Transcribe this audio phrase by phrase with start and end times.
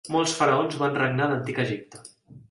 [0.13, 2.03] Molts faraons van regnar a l'antic Egipte.